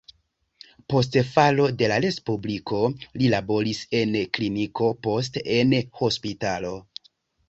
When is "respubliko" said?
2.05-2.79